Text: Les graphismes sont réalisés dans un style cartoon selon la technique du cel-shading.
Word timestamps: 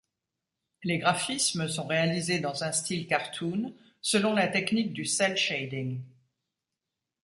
Les 0.83 0.97
graphismes 0.97 1.67
sont 1.67 1.85
réalisés 1.85 2.39
dans 2.39 2.63
un 2.63 2.71
style 2.71 3.05
cartoon 3.05 3.75
selon 4.01 4.33
la 4.33 4.47
technique 4.47 4.93
du 4.93 5.05
cel-shading. 5.05 6.01